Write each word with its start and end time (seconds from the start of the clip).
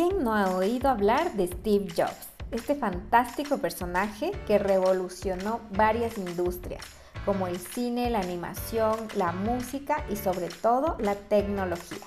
¿Quién 0.00 0.22
no 0.22 0.32
ha 0.32 0.54
oído 0.54 0.90
hablar 0.90 1.32
de 1.32 1.48
Steve 1.48 1.88
Jobs? 1.88 2.28
Este 2.52 2.76
fantástico 2.76 3.58
personaje 3.58 4.30
que 4.46 4.56
revolucionó 4.56 5.58
varias 5.72 6.18
industrias, 6.18 6.84
como 7.24 7.48
el 7.48 7.58
cine, 7.58 8.08
la 8.08 8.20
animación, 8.20 8.96
la 9.16 9.32
música 9.32 10.04
y 10.08 10.14
sobre 10.14 10.50
todo 10.50 10.96
la 11.00 11.16
tecnología. 11.16 12.06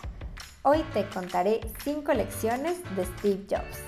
Hoy 0.61 0.85
te 0.93 1.05
contaré 1.09 1.59
5 1.83 2.13
lecciones 2.13 2.77
de 2.95 3.03
Steve 3.03 3.45
Jobs. 3.49 3.81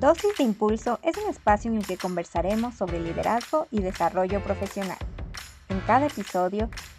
Dosis 0.00 0.34
de 0.38 0.44
Impulso 0.44 0.98
es 1.02 1.18
un 1.18 1.28
espacio 1.28 1.70
en 1.70 1.76
el 1.76 1.86
que 1.86 1.98
conversaremos 1.98 2.74
sobre 2.74 3.00
liderazgo 3.00 3.66
y 3.70 3.82
desarrollo 3.82 4.42
profesional. 4.42 4.96
En 5.68 5.80
cada 5.80 6.06
episodio 6.06 6.70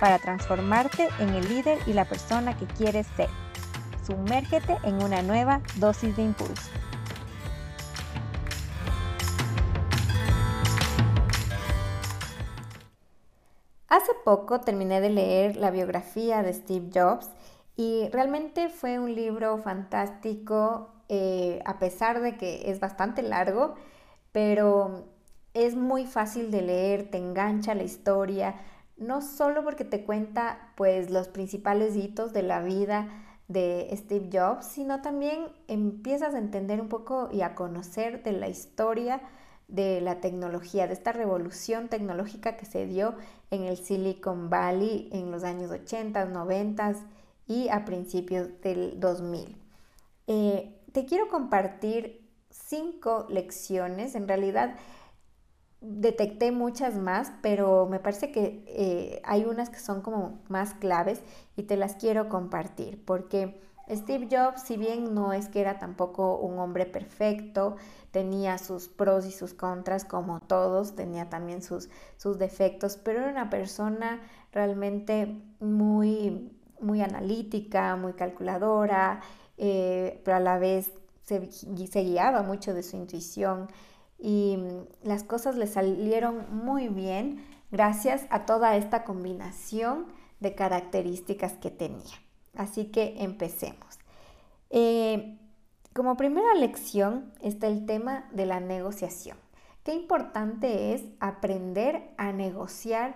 para 0.00 0.18
transformarte 0.18 1.08
en 1.20 1.28
el 1.28 1.48
líder 1.48 1.78
y 1.86 1.92
la 1.92 2.06
persona 2.06 2.56
que 2.56 2.66
quieres 2.66 3.06
ser. 3.16 3.28
Sumérgete 4.04 4.78
en 4.82 5.02
una 5.02 5.22
nueva 5.22 5.60
dosis 5.76 6.16
de 6.16 6.24
impulso. 6.24 6.70
Hace 13.88 14.12
poco 14.24 14.60
terminé 14.60 15.00
de 15.00 15.10
leer 15.10 15.56
la 15.56 15.70
biografía 15.70 16.42
de 16.42 16.54
Steve 16.54 16.90
Jobs 16.94 17.28
y 17.76 18.08
realmente 18.12 18.68
fue 18.68 18.98
un 18.98 19.14
libro 19.14 19.58
fantástico, 19.58 20.92
eh, 21.08 21.60
a 21.64 21.78
pesar 21.78 22.20
de 22.20 22.36
que 22.36 22.70
es 22.70 22.78
bastante 22.78 23.22
largo, 23.22 23.74
pero 24.32 25.06
es 25.54 25.74
muy 25.74 26.06
fácil 26.06 26.50
de 26.50 26.62
leer, 26.62 27.10
te 27.10 27.18
engancha 27.18 27.74
la 27.74 27.82
historia, 27.82 28.54
no 29.00 29.22
solo 29.22 29.64
porque 29.64 29.84
te 29.84 30.04
cuenta 30.04 30.72
pues 30.76 31.10
los 31.10 31.28
principales 31.28 31.96
hitos 31.96 32.32
de 32.32 32.42
la 32.42 32.60
vida 32.60 33.08
de 33.48 33.90
Steve 33.96 34.28
Jobs, 34.32 34.66
sino 34.66 35.02
también 35.02 35.46
empiezas 35.66 36.34
a 36.34 36.38
entender 36.38 36.80
un 36.80 36.88
poco 36.88 37.28
y 37.32 37.40
a 37.42 37.56
conocer 37.56 38.22
de 38.22 38.32
la 38.32 38.48
historia 38.48 39.20
de 39.66 40.00
la 40.00 40.20
tecnología, 40.20 40.86
de 40.86 40.92
esta 40.92 41.12
revolución 41.12 41.88
tecnológica 41.88 42.56
que 42.56 42.66
se 42.66 42.86
dio 42.86 43.14
en 43.50 43.64
el 43.64 43.76
Silicon 43.76 44.50
Valley 44.50 45.08
en 45.12 45.30
los 45.30 45.44
años 45.44 45.70
80, 45.70 46.26
90 46.26 46.94
y 47.46 47.68
a 47.68 47.84
principios 47.84 48.48
del 48.62 49.00
2000. 49.00 49.56
Eh, 50.26 50.76
te 50.92 51.06
quiero 51.06 51.28
compartir 51.28 52.28
cinco 52.50 53.26
lecciones, 53.28 54.14
en 54.14 54.28
realidad 54.28 54.76
detecté 55.80 56.52
muchas 56.52 56.96
más, 56.96 57.32
pero 57.42 57.86
me 57.86 58.00
parece 58.00 58.30
que 58.30 58.64
eh, 58.66 59.22
hay 59.24 59.44
unas 59.44 59.70
que 59.70 59.80
son 59.80 60.02
como 60.02 60.40
más 60.48 60.74
claves 60.74 61.22
y 61.56 61.62
te 61.62 61.76
las 61.76 61.94
quiero 61.94 62.28
compartir, 62.28 63.02
porque 63.04 63.60
Steve 63.90 64.28
Jobs, 64.30 64.62
si 64.62 64.76
bien 64.76 65.14
no 65.14 65.32
es 65.32 65.48
que 65.48 65.60
era 65.60 65.78
tampoco 65.78 66.36
un 66.36 66.58
hombre 66.58 66.86
perfecto, 66.86 67.76
tenía 68.12 68.58
sus 68.58 68.88
pros 68.88 69.26
y 69.26 69.32
sus 69.32 69.54
contras 69.54 70.04
como 70.04 70.40
todos, 70.40 70.94
tenía 70.94 71.28
también 71.28 71.62
sus, 71.62 71.88
sus 72.16 72.38
defectos, 72.38 72.96
pero 72.96 73.20
era 73.20 73.30
una 73.30 73.50
persona 73.50 74.20
realmente 74.52 75.42
muy, 75.60 76.52
muy 76.80 77.00
analítica, 77.00 77.96
muy 77.96 78.12
calculadora, 78.12 79.20
eh, 79.56 80.20
pero 80.24 80.36
a 80.36 80.40
la 80.40 80.58
vez 80.58 80.92
se, 81.24 81.50
se 81.50 82.00
guiaba 82.02 82.42
mucho 82.42 82.74
de 82.74 82.82
su 82.82 82.96
intuición 82.96 83.68
y 84.20 84.56
mm, 84.56 85.08
las 85.08 85.24
cosas 85.24 85.56
le 85.56 85.66
salieron 85.66 86.44
muy 86.50 86.88
bien 86.88 87.44
gracias 87.70 88.26
a 88.30 88.46
toda 88.46 88.76
esta 88.76 89.04
combinación 89.04 90.06
de 90.40 90.54
características 90.54 91.54
que 91.54 91.70
tenía. 91.70 92.16
Así 92.54 92.86
que 92.86 93.22
empecemos. 93.22 93.98
Eh, 94.70 95.38
como 95.92 96.16
primera 96.16 96.54
lección 96.54 97.32
está 97.40 97.66
el 97.66 97.86
tema 97.86 98.28
de 98.32 98.46
la 98.46 98.60
negociación. 98.60 99.36
Qué 99.82 99.94
importante 99.94 100.94
es 100.94 101.02
aprender 101.20 102.10
a 102.16 102.32
negociar 102.32 103.14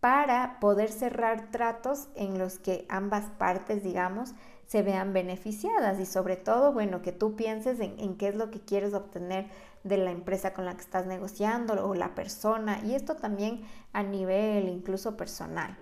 para 0.00 0.58
poder 0.60 0.90
cerrar 0.90 1.50
tratos 1.50 2.08
en 2.14 2.38
los 2.38 2.58
que 2.58 2.86
ambas 2.88 3.24
partes, 3.38 3.82
digamos, 3.82 4.34
se 4.66 4.82
vean 4.82 5.12
beneficiadas 5.12 5.98
y 5.98 6.06
sobre 6.06 6.36
todo, 6.36 6.72
bueno, 6.72 7.02
que 7.02 7.12
tú 7.12 7.36
pienses 7.36 7.80
en, 7.80 7.98
en 7.98 8.16
qué 8.16 8.28
es 8.28 8.36
lo 8.36 8.50
que 8.50 8.60
quieres 8.60 8.94
obtener 8.94 9.48
de 9.84 9.98
la 9.98 10.10
empresa 10.10 10.52
con 10.52 10.64
la 10.64 10.74
que 10.74 10.82
estás 10.82 11.06
negociando 11.06 11.86
o 11.86 11.94
la 11.94 12.14
persona 12.14 12.80
y 12.84 12.94
esto 12.94 13.14
también 13.14 13.62
a 13.92 14.02
nivel 14.02 14.68
incluso 14.68 15.16
personal. 15.16 15.78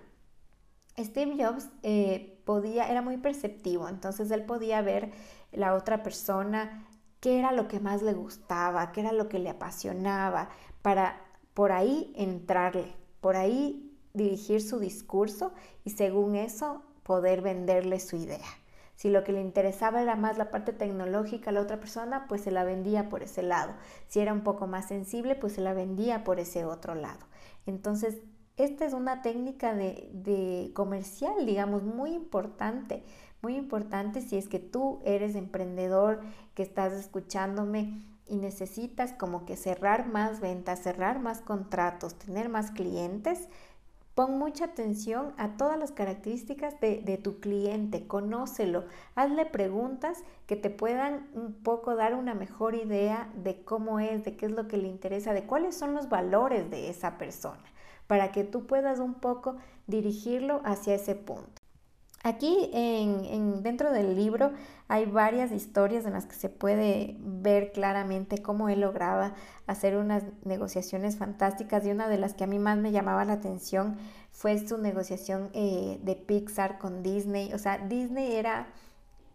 Steve 0.98 1.42
Jobs 1.42 1.68
eh, 1.82 2.42
podía, 2.44 2.90
era 2.90 3.00
muy 3.00 3.16
perceptivo, 3.16 3.88
entonces 3.88 4.30
él 4.30 4.44
podía 4.44 4.82
ver 4.82 5.10
la 5.52 5.74
otra 5.74 6.02
persona 6.02 6.86
qué 7.20 7.38
era 7.38 7.52
lo 7.52 7.68
que 7.68 7.80
más 7.80 8.02
le 8.02 8.12
gustaba, 8.12 8.92
qué 8.92 9.00
era 9.00 9.12
lo 9.12 9.28
que 9.28 9.38
le 9.38 9.48
apasionaba, 9.48 10.50
para 10.82 11.24
por 11.54 11.72
ahí 11.72 12.12
entrarle, 12.16 12.92
por 13.20 13.36
ahí 13.36 13.96
dirigir 14.12 14.60
su 14.60 14.78
discurso 14.80 15.52
y 15.84 15.90
según 15.90 16.34
eso 16.34 16.82
poder 17.04 17.40
venderle 17.40 18.00
su 18.00 18.16
idea. 18.16 18.61
Si 19.02 19.10
lo 19.10 19.24
que 19.24 19.32
le 19.32 19.40
interesaba 19.40 20.00
era 20.00 20.14
más 20.14 20.38
la 20.38 20.52
parte 20.52 20.72
tecnológica 20.72 21.50
a 21.50 21.52
la 21.52 21.60
otra 21.60 21.80
persona, 21.80 22.26
pues 22.28 22.42
se 22.42 22.52
la 22.52 22.62
vendía 22.62 23.08
por 23.08 23.24
ese 23.24 23.42
lado. 23.42 23.72
Si 24.06 24.20
era 24.20 24.32
un 24.32 24.42
poco 24.44 24.68
más 24.68 24.86
sensible, 24.86 25.34
pues 25.34 25.54
se 25.54 25.60
la 25.60 25.74
vendía 25.74 26.22
por 26.22 26.38
ese 26.38 26.64
otro 26.64 26.94
lado. 26.94 27.18
Entonces, 27.66 28.18
esta 28.56 28.84
es 28.84 28.92
una 28.92 29.20
técnica 29.20 29.74
de, 29.74 30.70
comercial, 30.74 31.44
digamos, 31.44 31.82
muy 31.82 32.12
importante. 32.12 33.02
Muy 33.40 33.56
importante 33.56 34.20
si 34.20 34.36
es 34.36 34.46
que 34.46 34.60
tú 34.60 35.00
eres 35.04 35.34
emprendedor, 35.34 36.20
que 36.54 36.62
estás 36.62 36.92
escuchándome 36.92 38.04
y 38.28 38.36
necesitas 38.36 39.14
como 39.14 39.46
que 39.46 39.56
cerrar 39.56 40.06
más 40.06 40.38
ventas, 40.38 40.78
cerrar 40.78 41.19
más 41.19 41.40
contratos, 41.40 42.14
tener 42.14 42.48
más 42.48 42.70
clientes, 42.70 43.48
Pon 44.14 44.38
mucha 44.38 44.66
atención 44.66 45.32
a 45.38 45.56
todas 45.56 45.78
las 45.78 45.90
características 45.90 46.78
de, 46.80 47.18
tu 47.22 47.40
cliente, 47.40 48.06
conócelo, 48.06 48.84
hazle 49.14 49.46
preguntas 49.46 50.22
que 50.46 50.54
te 50.54 50.68
puedan 50.68 51.30
un 51.32 51.54
poco 51.54 51.96
dar 51.96 52.14
una 52.14 52.34
mejor 52.34 52.74
idea 52.74 53.30
de 53.42 53.64
cómo 53.64 54.00
es, 54.00 54.22
de 54.22 54.36
qué 54.36 54.46
es 54.46 54.52
lo 54.52 54.68
que 54.68 54.76
le 54.76 54.88
interesa, 54.88 55.32
de 55.32 55.44
cuáles 55.44 55.74
son 55.74 55.94
los 55.94 56.10
valores 56.10 56.70
de 56.70 56.90
esa 56.90 57.16
persona, 57.16 57.64
para 58.06 58.32
que 58.32 58.44
tú 58.44 58.66
puedas 58.66 58.98
un 58.98 59.14
poco 59.14 59.56
dirigirlo 59.86 60.60
hacia 60.62 60.94
ese 60.94 61.14
punto. 61.14 61.61
Aquí 62.24 62.70
en, 62.72 63.64
dentro 63.64 63.90
del 63.90 64.14
libro 64.14 64.52
hay 64.86 65.06
varias 65.06 65.50
historias 65.50 66.06
en 66.06 66.12
las 66.12 66.26
que 66.26 66.36
se 66.36 66.48
puede 66.48 67.16
ver 67.18 67.72
claramente 67.72 68.40
cómo 68.40 68.68
él 68.68 68.80
lograba 68.80 69.34
hacer 69.66 69.96
unas 69.96 70.22
negociaciones 70.44 71.16
fantásticas 71.16 71.84
y 71.84 71.90
una 71.90 72.08
de 72.08 72.18
las 72.18 72.34
que 72.34 72.44
a 72.44 72.46
mí 72.46 72.60
más 72.60 72.78
me 72.78 72.92
llamaba 72.92 73.24
la 73.24 73.32
atención 73.32 73.96
fue 74.30 74.56
su 74.66 74.78
negociación 74.78 75.50
eh, 75.52 75.98
de 76.04 76.14
Pixar 76.14 76.78
con 76.78 77.02
Disney. 77.02 77.52
O 77.54 77.58
sea, 77.58 77.78
Disney 77.78 78.32
era, 78.36 78.68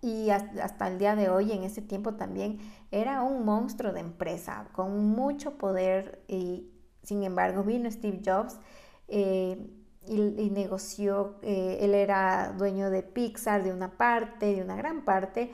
y 0.02 0.30
hasta 0.30 0.88
el 0.88 0.98
día 0.98 1.18
de 1.18 1.30
hoy, 1.30 1.52
en 1.52 1.64
ese 1.64 1.82
tiempo 1.82 2.14
también, 2.14 2.60
era 2.92 3.22
un 3.22 3.44
monstruo 3.44 3.92
de 3.92 4.00
empresa 4.00 4.70
con 4.72 5.10
mucho 5.10 5.58
poder 5.58 6.24
y 6.30 6.70
sin 7.04 7.24
embargo 7.24 7.64
vino 7.64 7.92
Steve 7.92 8.22
Jobs. 8.26 8.58
Eh, 9.10 9.58
y, 10.08 10.50
negoció, 10.50 11.36
eh, 11.42 11.80
él 11.82 11.94
era 11.94 12.54
dueño 12.58 12.90
de 12.90 13.04
Pixar, 13.04 13.64
de 13.64 13.74
una 13.74 13.98
parte, 13.98 14.56
de 14.56 14.62
una 14.62 14.76
gran 14.76 15.06
parte, 15.06 15.52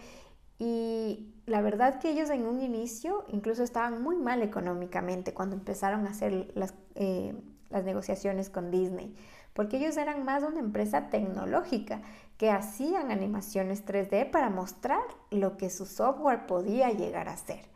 y 0.59 1.33
la 1.45 1.61
verdad 1.61 1.99
que 1.99 2.11
ellos 2.11 2.29
en 2.29 2.45
un 2.45 2.61
inicio 2.61 3.25
incluso 3.27 3.63
estaban 3.63 4.01
muy 4.01 4.15
mal 4.15 4.41
económicamente 4.41 5.33
cuando 5.33 5.55
empezaron 5.55 6.07
a 6.07 6.11
hacer 6.11 6.51
las, 6.55 6.73
eh, 6.95 7.35
las 7.69 7.83
negociaciones 7.83 8.49
con 8.49 8.71
Disney, 8.71 9.15
porque 9.53 9.77
ellos 9.77 9.97
eran 9.97 10.23
más 10.23 10.43
una 10.43 10.59
empresa 10.59 11.09
tecnológica 11.09 12.01
que 12.37 12.49
hacían 12.49 13.11
animaciones 13.11 13.85
3D 13.85 14.29
para 14.31 14.49
mostrar 14.49 15.01
lo 15.31 15.57
que 15.57 15.69
su 15.69 15.85
software 15.85 16.45
podía 16.45 16.89
llegar 16.91 17.29
a 17.29 17.37
ser. 17.37 17.73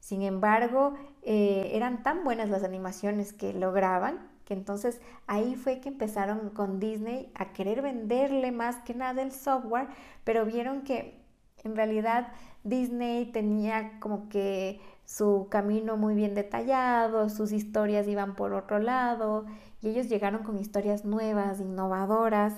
Sin 0.00 0.22
embargo, 0.22 0.94
eh, 1.22 1.70
eran 1.72 2.02
tan 2.02 2.24
buenas 2.24 2.50
las 2.50 2.62
animaciones 2.62 3.32
que 3.32 3.54
lograban 3.54 4.33
que 4.44 4.54
entonces 4.54 5.00
ahí 5.26 5.54
fue 5.56 5.80
que 5.80 5.88
empezaron 5.90 6.50
con 6.50 6.80
Disney 6.80 7.30
a 7.34 7.52
querer 7.52 7.82
venderle 7.82 8.52
más 8.52 8.76
que 8.84 8.94
nada 8.94 9.22
el 9.22 9.32
software, 9.32 9.88
pero 10.24 10.44
vieron 10.46 10.82
que 10.82 11.22
En 11.64 11.76
realidad 11.76 12.28
Disney 12.62 13.32
tenía 13.32 13.98
como 14.00 14.28
que 14.28 14.80
su 15.06 15.48
camino 15.50 15.96
muy 15.96 16.14
bien 16.14 16.34
detallado, 16.34 17.28
sus 17.30 17.52
historias 17.52 18.06
iban 18.08 18.36
por 18.36 18.52
otro 18.54 18.78
lado 18.78 19.46
y 19.80 19.88
ellos 19.88 20.08
llegaron 20.08 20.42
con 20.42 20.58
historias 20.58 21.04
nuevas, 21.04 21.60
innovadoras 21.60 22.54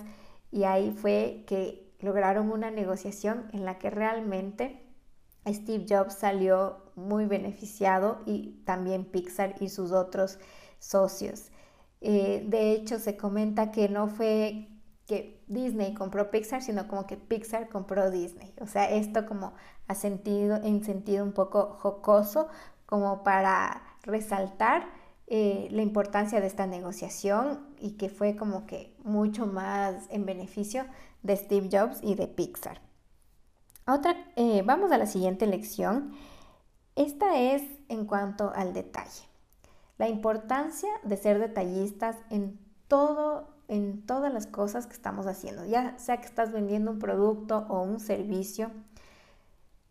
y 0.51 0.63
ahí 0.63 0.91
fue 0.91 1.43
que 1.47 1.93
lograron 1.99 2.51
una 2.51 2.71
negociación 2.71 3.49
en 3.53 3.65
la 3.65 3.77
que 3.79 3.89
realmente 3.89 4.81
Steve 5.47 5.85
Jobs 5.89 6.15
salió 6.15 6.77
muy 6.95 7.25
beneficiado 7.25 8.21
y 8.25 8.61
también 8.65 9.05
Pixar 9.05 9.55
y 9.61 9.69
sus 9.69 9.91
otros 9.91 10.39
socios. 10.79 11.51
Eh, 12.01 12.45
de 12.47 12.71
hecho, 12.71 12.99
se 12.99 13.17
comenta 13.17 13.71
que 13.71 13.89
no 13.89 14.07
fue 14.07 14.67
que 15.05 15.41
Disney 15.47 15.93
compró 15.93 16.29
Pixar, 16.31 16.61
sino 16.61 16.87
como 16.87 17.07
que 17.07 17.17
Pixar 17.17 17.69
compró 17.69 18.11
Disney. 18.11 18.53
O 18.61 18.67
sea, 18.67 18.89
esto 18.91 19.25
como 19.25 19.53
ha 19.87 19.95
sentido, 19.95 20.57
en 20.57 20.83
sentido 20.83 21.23
un 21.23 21.31
poco 21.31 21.77
jocoso, 21.79 22.49
como 22.85 23.23
para 23.23 23.81
resaltar 24.03 24.87
eh, 25.27 25.67
la 25.71 25.81
importancia 25.81 26.39
de 26.39 26.47
esta 26.47 26.67
negociación 26.67 27.67
y 27.79 27.91
que 27.91 28.09
fue 28.09 28.35
como 28.35 28.65
que 28.65 28.95
mucho 29.03 29.45
más 29.45 30.05
en 30.09 30.25
beneficio 30.25 30.85
de 31.23 31.35
Steve 31.35 31.69
Jobs 31.71 31.99
y 32.01 32.15
de 32.15 32.27
Pixar. 32.27 32.81
Otra, 33.85 34.15
eh, 34.35 34.63
vamos 34.65 34.91
a 34.91 34.97
la 34.97 35.05
siguiente 35.05 35.47
lección. 35.47 36.13
Esta 36.95 37.39
es 37.39 37.63
en 37.89 38.05
cuanto 38.05 38.51
al 38.53 38.73
detalle. 38.73 39.23
La 39.97 40.07
importancia 40.07 40.89
de 41.03 41.17
ser 41.17 41.39
detallistas 41.39 42.17
en 42.29 42.59
todo 42.87 43.57
en 43.67 44.05
todas 44.05 44.33
las 44.33 44.47
cosas 44.47 44.87
que 44.87 44.93
estamos 44.93 45.27
haciendo, 45.27 45.65
ya 45.65 45.97
sea 45.97 46.21
que 46.21 46.27
estás 46.27 46.51
vendiendo 46.51 46.91
un 46.91 46.99
producto 46.99 47.65
o 47.69 47.81
un 47.81 47.99
servicio, 47.99 48.71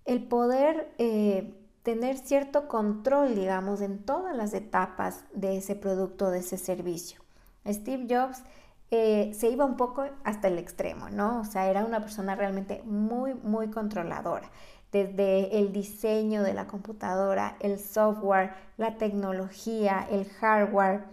el 0.05 0.26
poder 0.26 0.94
eh, 0.99 1.55
tener 1.82 2.17
cierto 2.17 2.69
control, 2.69 3.35
digamos, 3.35 3.81
en 3.81 4.03
todas 4.03 4.37
las 4.37 4.55
etapas 4.55 5.25
de 5.35 5.58
ese 5.58 5.76
producto, 5.76 6.31
de 6.31 6.38
ese 6.38 6.56
servicio. 6.56 7.20
Steve 7.67 8.06
Jobs 8.09 8.43
eh, 8.91 9.32
se 9.35 9.50
iba 9.50 9.64
un 9.64 9.76
poco 9.76 10.05
hasta 10.25 10.49
el 10.49 10.59
extremo, 10.59 11.11
¿no? 11.11 11.41
O 11.41 11.44
sea, 11.44 11.69
era 11.69 11.85
una 11.85 12.00
persona 12.00 12.37
realmente 12.37 12.82
muy, 12.85 13.35
muy 13.35 13.69
controladora. 13.69 14.49
Desde 14.97 15.59
el 15.59 15.75
diseño 15.75 16.43
de 16.43 16.55
la 16.55 16.67
computadora, 16.67 17.59
el 17.61 17.79
software, 17.79 18.55
la 18.79 18.97
tecnología, 18.97 20.07
el 20.11 20.25
hardware, 20.25 21.05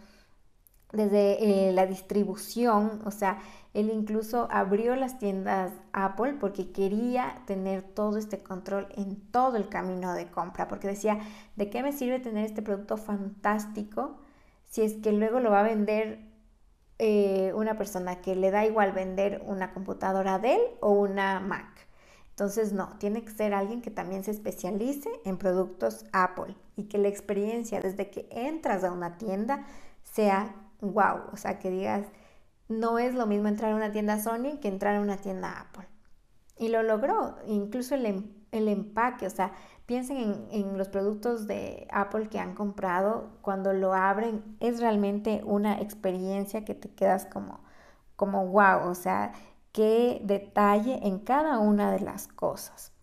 desde 0.94 1.68
eh, 1.68 1.74
la 1.74 1.86
distribución, 1.86 3.02
o 3.04 3.12
sea, 3.12 3.40
él 3.74 3.90
incluso 3.92 4.48
abrió 4.52 4.96
las 4.96 5.20
tiendas 5.20 5.74
Apple 5.92 6.36
porque 6.40 6.72
quería 6.72 7.42
tener 7.46 7.82
todo 7.82 8.18
este 8.18 8.42
control 8.42 8.88
en 8.96 9.20
todo 9.32 9.58
el 9.58 9.68
camino 9.68 10.14
de 10.14 10.28
compra, 10.32 10.70
porque 10.70 10.88
decía, 10.88 11.20
¿de 11.58 11.70
qué 11.70 11.84
me 11.84 11.92
sirve 11.92 12.20
tener 12.20 12.46
este 12.46 12.62
producto 12.62 12.96
fantástico 12.96 14.16
si 14.64 14.84
es 14.84 14.94
que 14.94 15.12
luego 15.12 15.42
lo 15.42 15.52
va 15.52 15.60
a 15.60 15.64
vender 15.64 16.20
eh, 17.00 17.52
una 17.54 17.78
persona 17.78 18.22
que 18.22 18.36
le 18.36 18.50
da 18.50 18.66
igual 18.66 18.94
vender 18.94 19.44
una 19.46 19.74
computadora 19.74 20.40
Dell 20.40 20.62
o 20.80 20.92
una 20.92 21.42
Mac? 21.42 21.73
Entonces, 22.34 22.74
no, 22.74 22.98
tiene 22.98 23.24
que 23.24 23.32
ser 23.32 23.54
alguien 23.54 23.82
que 23.82 23.92
también 23.92 24.24
se 24.24 24.32
especialice 24.32 25.10
en 25.24 25.38
productos 25.38 26.06
Apple 26.14 26.56
y 26.76 26.86
que 26.86 26.98
la 26.98 27.08
experiencia 27.08 27.80
desde 27.80 28.10
que 28.10 28.28
entras 28.32 28.84
a 28.84 28.92
una 28.92 29.20
tienda 29.20 29.68
sea 30.02 30.56
wow, 30.84 31.30
o 31.32 31.38
sea, 31.38 31.60
que 31.60 31.70
digas, 31.70 32.06
no 32.68 33.00
es 33.00 33.16
lo 33.16 33.26
mismo 33.26 33.48
entrar 33.48 33.72
a 33.72 33.76
una 33.76 33.92
tienda 33.92 34.20
Sony 34.20 34.60
que 34.62 34.68
entrar 34.68 34.96
a 34.96 35.02
una 35.02 35.18
tienda 35.18 35.60
Apple. 35.60 35.88
Y 36.58 36.70
lo 36.70 36.84
logró, 36.84 37.38
incluso 37.48 37.96
el, 37.96 38.06
em, 38.06 38.24
empaque, 38.52 39.26
o 39.26 39.30
sea, 39.30 39.54
piensen 39.86 40.18
en, 40.18 40.48
en, 40.52 40.78
los 40.78 40.90
productos 40.90 41.48
de 41.48 41.88
Apple 41.92 42.30
que 42.30 42.40
han 42.40 42.54
comprado, 42.54 43.32
cuando 43.42 43.74
lo 43.74 43.94
abren 43.94 44.58
es 44.60 44.80
realmente 44.80 45.42
una 45.46 45.80
experiencia 45.80 46.64
que 46.64 46.76
te 46.76 46.90
quedas 46.90 47.26
como, 47.26 47.62
como 48.16 48.48
wow, 48.48 48.88
o 48.88 48.96
sea, 48.96 49.34
qué 49.74 50.22
detalle 50.24 51.06
en 51.06 51.20
cada 51.20 51.60
una 51.60 51.92
de 51.92 52.00
las 52.00 52.30
cosas. 52.30 52.94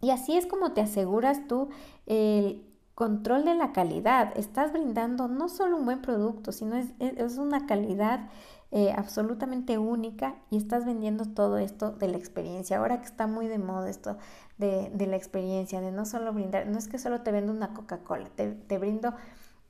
Y 0.00 0.10
así 0.10 0.36
es 0.36 0.46
como 0.46 0.72
te 0.72 0.80
aseguras 0.80 1.46
tú 1.46 1.68
el 2.06 2.66
control 2.94 3.44
de 3.44 3.54
la 3.54 3.72
calidad. 3.72 4.32
Estás 4.36 4.72
brindando 4.72 5.28
no 5.28 5.48
solo 5.48 5.76
un 5.76 5.84
buen 5.84 6.02
producto, 6.02 6.50
sino 6.50 6.76
es, 6.76 6.88
es 6.98 7.38
una 7.38 7.66
calidad 7.66 8.28
eh, 8.72 8.92
absolutamente 8.96 9.78
única 9.78 10.36
y 10.48 10.56
estás 10.56 10.84
vendiendo 10.84 11.24
todo 11.24 11.58
esto 11.58 11.90
de 11.90 12.08
la 12.08 12.16
experiencia. 12.16 12.78
Ahora 12.78 13.00
que 13.00 13.06
está 13.06 13.26
muy 13.26 13.48
de 13.48 13.58
moda 13.58 13.90
esto 13.90 14.16
de, 14.58 14.90
de 14.94 15.06
la 15.06 15.16
experiencia, 15.16 15.80
de 15.80 15.92
no 15.92 16.06
solo 16.06 16.32
brindar, 16.32 16.66
no 16.66 16.78
es 16.78 16.88
que 16.88 16.98
solo 16.98 17.22
te 17.22 17.32
vendo 17.32 17.52
una 17.52 17.74
Coca-Cola, 17.74 18.30
te, 18.36 18.52
te 18.52 18.78
brindo, 18.78 19.12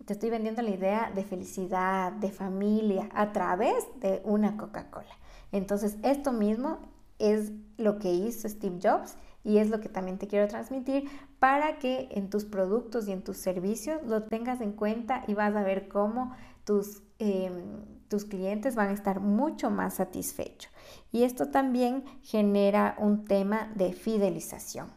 te 0.04 0.14
estoy 0.14 0.30
vendiendo 0.30 0.62
la 0.62 0.70
idea 0.70 1.12
de 1.14 1.24
felicidad, 1.24 2.12
de 2.12 2.30
familia, 2.30 3.08
a 3.12 3.32
través 3.32 3.74
de 4.00 4.22
una 4.24 4.56
Coca-Cola. 4.56 5.14
Entonces, 5.52 5.96
esto 6.02 6.32
mismo 6.32 6.78
es 7.18 7.52
lo 7.76 7.98
que 7.98 8.12
hizo 8.12 8.48
Steve 8.48 8.78
Jobs 8.82 9.16
y 9.44 9.58
es 9.58 9.70
lo 9.70 9.80
que 9.80 9.88
también 9.88 10.18
te 10.18 10.26
quiero 10.26 10.48
transmitir 10.48 11.08
para 11.38 11.78
que 11.78 12.08
en 12.12 12.30
tus 12.30 12.44
productos 12.44 13.08
y 13.08 13.12
en 13.12 13.22
tus 13.22 13.38
servicios 13.38 14.02
lo 14.04 14.24
tengas 14.24 14.60
en 14.60 14.72
cuenta 14.72 15.24
y 15.26 15.34
vas 15.34 15.54
a 15.54 15.62
ver 15.62 15.88
cómo 15.88 16.34
tus, 16.64 17.02
em, 17.18 17.84
tus 18.08 18.24
clientes 18.24 18.74
van 18.74 18.88
a 18.88 18.92
estar 18.92 19.20
mucho 19.20 19.70
más 19.70 19.94
satisfechos. 19.94 20.70
Y 21.12 21.24
esto 21.24 21.48
también 21.48 22.04
genera 22.22 22.94
un 22.98 23.24
tema 23.24 23.70
de 23.74 23.92
fidelización, 23.92 24.88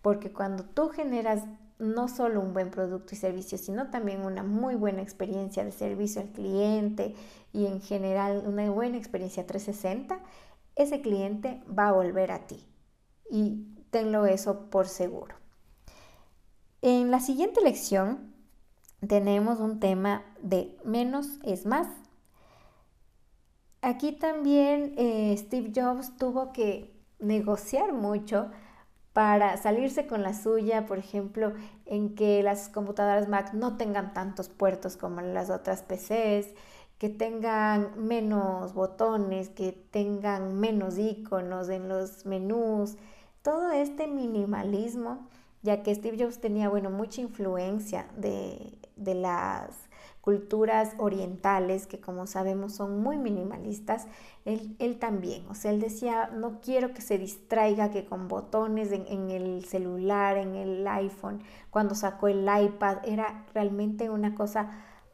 porque 0.00 0.32
cuando 0.32 0.64
tú 0.64 0.88
generas 0.88 1.42
no 1.82 2.06
solo 2.06 2.40
un 2.40 2.54
buen 2.54 2.70
producto 2.70 3.14
y 3.14 3.18
servicio, 3.18 3.58
sino 3.58 3.90
también 3.90 4.24
una 4.24 4.44
muy 4.44 4.76
buena 4.76 5.02
experiencia 5.02 5.64
de 5.64 5.72
servicio 5.72 6.22
al 6.22 6.28
cliente 6.28 7.14
y 7.52 7.66
en 7.66 7.80
general 7.80 8.44
una 8.46 8.70
buena 8.70 8.96
experiencia 8.96 9.46
360, 9.46 10.20
ese 10.76 11.00
cliente 11.00 11.62
va 11.76 11.88
a 11.88 11.92
volver 11.92 12.30
a 12.30 12.46
ti. 12.46 12.64
Y 13.28 13.66
tenlo 13.90 14.26
eso 14.26 14.70
por 14.70 14.86
seguro. 14.86 15.34
En 16.82 17.10
la 17.10 17.18
siguiente 17.18 17.60
lección 17.60 18.32
tenemos 19.06 19.58
un 19.58 19.80
tema 19.80 20.24
de 20.40 20.78
menos 20.84 21.40
es 21.42 21.66
más. 21.66 21.88
Aquí 23.80 24.12
también 24.12 24.94
eh, 24.96 25.34
Steve 25.36 25.72
Jobs 25.74 26.16
tuvo 26.16 26.52
que 26.52 26.94
negociar 27.18 27.92
mucho 27.92 28.50
para 29.12 29.56
salirse 29.58 30.06
con 30.06 30.22
la 30.22 30.34
suya, 30.34 30.86
por 30.86 30.98
ejemplo, 30.98 31.52
en 31.84 32.14
que 32.14 32.42
las 32.42 32.68
computadoras 32.68 33.28
Mac 33.28 33.52
no 33.52 33.76
tengan 33.76 34.14
tantos 34.14 34.48
puertos 34.48 34.96
como 34.96 35.20
las 35.20 35.50
otras 35.50 35.82
PCs, 35.82 36.54
que 36.98 37.08
tengan 37.08 37.90
menos 37.96 38.74
botones, 38.74 39.48
que 39.48 39.72
tengan 39.72 40.58
menos 40.58 40.98
iconos 40.98 41.68
en 41.68 41.88
los 41.88 42.24
menús, 42.24 42.96
todo 43.42 43.70
este 43.72 44.06
minimalismo, 44.06 45.28
ya 45.62 45.82
que 45.82 45.94
Steve 45.94 46.22
Jobs 46.22 46.40
tenía, 46.40 46.68
bueno, 46.68 46.90
mucha 46.90 47.20
influencia 47.20 48.06
de, 48.16 48.78
las 48.96 49.70
culturas 50.20 50.94
orientales, 50.98 51.88
que 51.88 52.00
como 52.00 52.26
sabemos 52.28 52.74
son 52.74 53.02
muy 53.02 53.18
minimalistas, 53.18 54.06
él, 54.44 54.98
también, 55.00 55.44
o 55.48 55.54
sea, 55.54 55.72
él 55.72 55.80
decía, 55.80 56.30
no 56.32 56.60
quiero 56.60 56.94
que 56.94 57.00
se 57.00 57.18
distraiga 57.18 57.90
que 57.90 58.04
con 58.04 58.28
botones 58.28 58.92
en, 58.92 59.06
en, 59.08 59.30
el 59.30 59.64
celular, 59.64 60.36
en 60.36 60.54
el 60.54 60.86
iPhone, 60.86 61.42
cuando 61.70 61.96
sacó 61.96 62.28
el 62.28 62.42
iPad, 62.42 62.98
era 63.04 63.44
realmente 63.54 64.10
una 64.10 64.34
cosa 64.34 64.70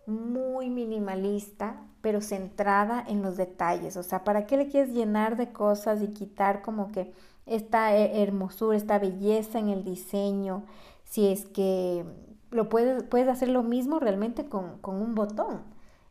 muy 0.07 0.69
minimalista, 0.69 1.83
pero 2.01 2.21
centrada 2.21 3.05
en 3.07 3.23
los 3.23 3.37
detalles, 3.37 3.97
o 3.97 4.03
sea, 4.03 4.25
¿para 4.25 4.47
qué 4.47 4.57
le 4.57 4.69
quieres 4.69 4.95
llenar 4.95 5.37
de 5.37 5.53
cosas 5.53 6.03
y 6.03 6.09
quitar 6.09 6.63
como 6.63 6.93
que 6.93 7.13
esta 7.49 7.95
hermosura, 7.97 8.77
esta 8.77 8.99
belleza 8.99 9.59
en 9.59 9.69
el 9.69 9.85
diseño, 9.85 10.65
si 11.05 11.29
es 11.29 11.47
que 11.47 12.05
lo 12.51 12.69
puedes, 12.69 13.03
puedes 13.05 13.29
hacer 13.29 13.49
lo 13.49 13.63
mismo 13.63 13.99
realmente 13.99 14.47
con, 14.47 14.79
un 14.83 15.15
botón. 15.15 15.63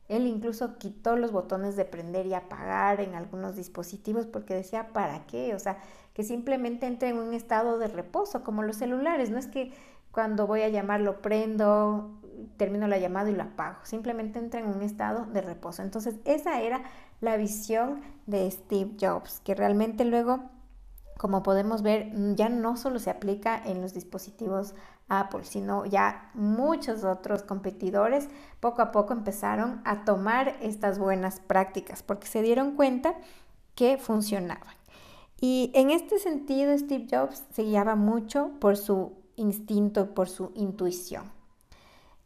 Él 0.07 0.25
incluso 0.25 0.77
quitó 0.77 1.17
los 1.17 1.31
botones 1.31 1.75
de 1.75 1.85
prender 1.85 2.25
y 2.27 2.33
apagar 2.33 3.01
en 3.01 3.15
algunos 3.15 3.55
dispositivos 3.55 4.25
porque 4.25 4.53
decía, 4.53 4.93
¿para 4.93 5.25
qué? 5.27 5.53
O 5.53 5.59
sea, 5.59 5.79
que 6.13 6.23
simplemente 6.23 6.87
entre 6.87 7.09
en 7.09 7.17
un 7.17 7.33
estado 7.33 7.77
de 7.77 7.87
reposo, 7.87 8.43
como 8.43 8.63
los 8.63 8.77
celulares. 8.77 9.29
No 9.29 9.37
es 9.37 9.47
que 9.47 9.73
cuando 10.11 10.47
voy 10.47 10.61
a 10.61 10.69
llamar 10.69 11.01
lo 11.01 11.21
prendo, 11.21 12.09
termino 12.55 12.87
la 12.87 12.97
llamada 12.97 13.29
y 13.29 13.35
lo 13.35 13.43
apago. 13.43 13.79
Simplemente 13.83 14.39
entra 14.39 14.61
en 14.61 14.67
un 14.67 14.81
estado 14.81 15.25
de 15.25 15.41
reposo. 15.41 15.81
Entonces, 15.81 16.15
esa 16.25 16.61
era 16.61 16.83
la 17.19 17.35
visión 17.35 18.01
de 18.25 18.49
Steve 18.49 18.91
Jobs, 18.99 19.41
que 19.41 19.55
realmente 19.55 20.05
luego 20.05 20.49
como 21.17 21.43
podemos 21.43 21.81
ver, 21.81 22.11
mm, 22.13 22.35
ya 22.35 22.49
no 22.49 22.77
solo 22.77 22.99
se 22.99 23.09
aplica 23.09 23.61
en 23.65 23.81
los 23.81 23.93
dispositivos 23.93 24.73
Apple, 25.09 25.43
sino 25.43 25.85
ya 25.85 26.29
muchos 26.33 27.03
otros 27.03 27.43
competidores 27.43 28.27
poco 28.59 28.81
a 28.81 28.91
poco 28.91 29.13
empezaron 29.13 29.81
a 29.85 30.03
tomar 30.03 30.57
estas 30.61 30.99
buenas 30.99 31.39
prácticas 31.39 32.03
porque 32.03 32.27
se 32.27 32.41
dieron 32.41 32.75
cuenta 32.75 33.15
que 33.75 33.97
funcionaban. 33.97 34.75
Y 35.39 35.71
en 35.75 35.91
este 35.91 36.19
sentido, 36.19 36.75
Steve 36.77 37.07
Jobs 37.09 37.43
se 37.51 37.63
guiaba 37.63 37.95
mucho 37.95 38.51
por 38.59 38.75
su 38.75 39.13
instinto, 39.35 40.13
por 40.13 40.29
su 40.29 40.51
intuición. 40.55 41.31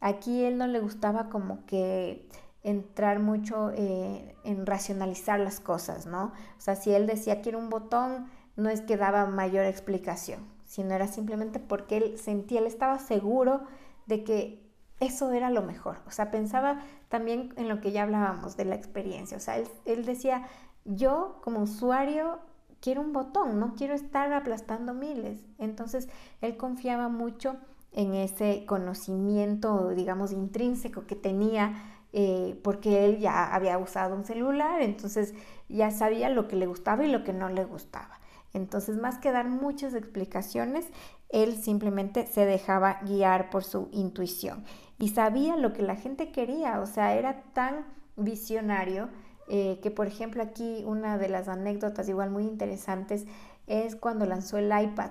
Aquí 0.00 0.44
él 0.44 0.58
no 0.58 0.66
le 0.66 0.80
gustaba 0.80 1.28
como 1.28 1.64
que 1.66 2.26
entrar 2.64 3.18
mucho 3.18 3.70
eh, 3.74 4.34
en 4.44 4.66
racionalizar 4.66 5.38
las 5.38 5.60
cosas, 5.60 6.06
¿no? 6.06 6.32
O 6.56 6.60
sea, 6.60 6.74
si 6.74 6.92
él 6.92 7.06
decía 7.06 7.42
quiero 7.42 7.58
un 7.58 7.68
botón, 7.70 8.28
no 8.56 8.68
es 8.68 8.80
que 8.80 8.96
daba 8.96 9.26
mayor 9.26 9.64
explicación, 9.64 10.40
sino 10.64 10.94
era 10.94 11.06
simplemente 11.06 11.58
porque 11.58 11.96
él 11.96 12.18
sentía, 12.18 12.60
él 12.60 12.66
estaba 12.66 12.98
seguro 12.98 13.62
de 14.06 14.24
que 14.24 14.62
eso 15.00 15.32
era 15.32 15.50
lo 15.50 15.62
mejor. 15.62 15.98
O 16.06 16.10
sea, 16.10 16.30
pensaba 16.30 16.80
también 17.08 17.52
en 17.56 17.68
lo 17.68 17.80
que 17.80 17.92
ya 17.92 18.04
hablábamos 18.04 18.56
de 18.56 18.64
la 18.64 18.76
experiencia. 18.76 19.36
O 19.36 19.40
sea, 19.40 19.56
él, 19.84 20.04
decía, 20.04 20.46
yo 20.84 21.40
como 21.42 21.60
usuario 21.60 22.38
quiero 22.80 23.00
un 23.00 23.12
botón, 23.12 23.58
no 23.58 23.74
quiero 23.74 23.94
estar 23.94 24.32
aplastando 24.32 24.94
miles. 24.94 25.40
Entonces, 25.58 26.08
él 26.40 26.56
confiaba 26.56 27.08
mucho 27.08 27.56
en 27.92 28.14
ese 28.14 28.64
conocimiento, 28.66 29.90
digamos, 29.90 30.32
intrínseco 30.32 31.06
que 31.06 31.16
tenía, 31.16 31.74
eh, 32.12 32.58
porque 32.62 33.04
él 33.04 33.18
ya 33.18 33.52
había 33.54 33.78
usado 33.78 34.14
un 34.14 34.24
celular, 34.24 34.82
entonces 34.82 35.34
ya 35.68 35.90
sabía 35.90 36.28
lo 36.28 36.46
que 36.48 36.56
le 36.56 36.66
gustaba 36.66 37.04
y 37.04 37.10
lo 37.10 37.24
que 37.24 37.32
no 37.32 37.48
le 37.48 37.64
gustaba. 37.64 38.21
Entonces, 38.54 38.96
más 38.98 39.18
que 39.18 39.32
dar 39.32 39.48
muchas 39.48 39.94
explicaciones, 39.94 40.86
él 41.30 41.56
simplemente 41.56 42.26
se 42.26 42.44
dejaba 42.44 43.00
guiar 43.02 43.50
por 43.50 43.64
su 43.64 43.88
intuición 43.92 44.64
y 44.98 45.08
sabía 45.08 45.56
lo 45.56 45.72
que 45.72 45.82
la 45.82 45.96
gente 45.96 46.30
quería, 46.30 46.80
o 46.80 46.86
sea, 46.86 47.14
era 47.14 47.42
tan 47.54 47.86
visionario 48.16 49.08
eh, 49.48 49.80
que, 49.82 49.90
por 49.90 50.06
ejemplo, 50.06 50.42
aquí 50.42 50.84
una 50.86 51.18
de 51.18 51.28
las 51.28 51.48
anécdotas 51.48 52.08
igual 52.08 52.30
muy 52.30 52.44
interesantes 52.44 53.26
es 53.66 53.96
cuando 53.96 54.26
lanzó 54.26 54.58
el 54.58 54.66
iPad. 54.66 55.10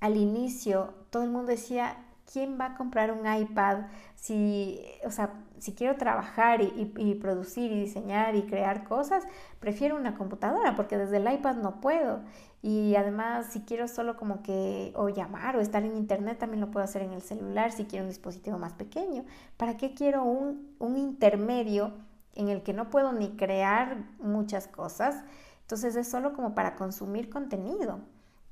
Al 0.00 0.16
inicio 0.16 0.94
todo 1.10 1.22
el 1.22 1.30
mundo 1.30 1.48
decía, 1.48 1.98
¿quién 2.30 2.58
va 2.60 2.66
a 2.66 2.74
comprar 2.76 3.12
un 3.12 3.32
iPad 3.32 3.86
si, 4.14 4.80
o 5.04 5.10
sea, 5.10 5.34
si 5.58 5.72
quiero 5.74 5.96
trabajar 5.96 6.60
y, 6.62 7.14
producir 7.20 7.72
y 7.72 7.80
diseñar 7.80 8.34
y 8.34 8.42
crear 8.46 8.84
cosas, 8.84 9.24
prefiero 9.60 9.96
una 9.96 10.16
computadora 10.16 10.76
porque 10.76 10.98
desde 10.98 11.18
el 11.18 11.32
iPad 11.32 11.56
no 11.56 11.80
puedo. 11.80 12.20
Y 12.62 12.96
además, 12.96 13.46
si 13.50 13.60
quiero 13.60 13.88
solo 13.88 14.16
como 14.16 14.42
que 14.42 14.92
o 14.96 15.08
llamar 15.08 15.56
o 15.56 15.60
estar 15.60 15.84
en 15.84 15.96
internet, 15.96 16.38
también 16.38 16.60
lo 16.60 16.70
puedo 16.70 16.84
hacer 16.84 17.02
en 17.02 17.12
el 17.12 17.22
celular 17.22 17.72
si 17.72 17.84
quiero 17.84 18.04
un 18.04 18.10
dispositivo 18.10 18.58
más 18.58 18.72
pequeño. 18.72 19.24
¿Para 19.56 19.76
qué 19.76 19.94
quiero 19.94 20.24
un, 20.24 20.74
un 20.78 20.96
intermedio 20.96 21.92
en 22.34 22.48
el 22.48 22.62
que 22.62 22.72
no 22.72 22.90
puedo 22.90 23.12
ni 23.12 23.36
crear 23.36 24.04
muchas 24.18 24.66
cosas? 24.66 25.24
Entonces 25.62 25.96
es 25.96 26.08
solo 26.10 26.32
como 26.32 26.54
para 26.54 26.74
consumir 26.74 27.28
contenido. 27.28 28.00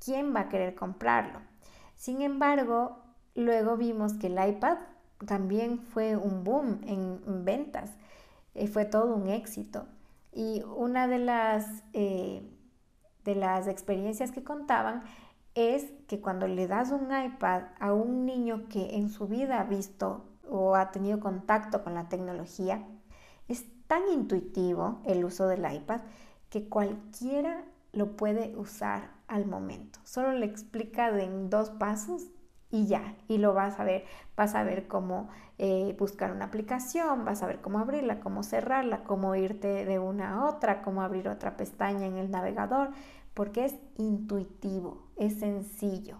¿quién 0.03 0.35
va 0.35 0.41
a 0.41 0.49
querer 0.49 0.75
comprarlo? 0.75 1.39
Sin 1.95 2.21
embargo, 2.21 3.02
luego 3.35 3.77
vimos 3.77 4.13
que 4.13 4.27
el 4.27 4.49
iPad 4.49 4.77
también 5.25 5.79
fue 5.79 6.15
un 6.15 6.43
boom 6.43 6.81
en, 6.85 7.45
ventas, 7.45 7.91
eh, 8.55 8.67
fue 8.67 8.85
todo 8.85 9.15
un 9.15 9.27
éxito. 9.27 9.85
Y 10.31 10.63
una 10.75 11.07
de 11.07 11.19
las, 11.19 11.83
eh, 11.93 12.41
de 13.23 13.35
las 13.35 13.67
experiencias 13.67 14.31
que 14.31 14.43
contaban 14.43 15.03
es 15.55 15.85
que 16.07 16.19
cuando 16.19 16.47
le 16.47 16.67
das 16.67 16.91
un 16.91 17.09
iPad 17.15 17.63
a 17.79 17.93
un 17.93 18.25
niño 18.25 18.67
que 18.69 18.95
en 18.95 19.09
su 19.09 19.27
vida 19.27 19.61
ha 19.61 19.65
visto 19.65 20.25
o 20.49 20.75
ha 20.75 20.91
tenido 20.91 21.19
contacto 21.19 21.83
con 21.83 21.93
la 21.93 22.09
tecnología, 22.09 22.83
es 23.47 23.65
tan 23.87 24.09
intuitivo 24.11 25.01
el 25.05 25.23
uso 25.23 25.47
del 25.47 25.71
iPad 25.71 26.01
que 26.49 26.67
cualquiera 26.67 27.63
lo 27.91 28.15
puede 28.17 28.55
usar 28.55 29.11
al 29.27 29.45
momento. 29.45 29.99
Solo 30.03 30.31
le 30.33 30.45
explica 30.45 31.09
en 31.21 31.49
dos 31.49 31.69
pasos 31.69 32.27
y 32.73 32.87
ya, 32.87 33.15
y 33.27 33.37
lo 33.37 33.53
vas 33.53 33.79
a 33.79 33.83
ver. 33.83 34.03
Vas 34.35 34.55
a 34.55 34.63
ver 34.63 34.87
cómo 34.87 35.29
eh, 35.59 35.95
buscar 35.99 36.31
una 36.31 36.45
aplicación, 36.45 37.23
vas 37.23 37.43
a 37.43 37.45
ver 37.45 37.61
cómo 37.61 37.77
abrirla, 37.77 38.19
cómo 38.19 38.41
cerrarla, 38.41 39.03
cómo 39.03 39.35
irte 39.35 39.85
de 39.85 39.99
una 39.99 40.33
a 40.33 40.45
otra, 40.45 40.81
cómo 40.81 41.03
abrir 41.03 41.29
otra 41.29 41.55
pestaña 41.55 42.07
en 42.07 42.17
el 42.17 42.31
navegador, 42.31 42.89
porque 43.35 43.65
es 43.65 43.75
intuitivo, 43.97 45.07
es 45.17 45.39
sencillo. 45.39 46.17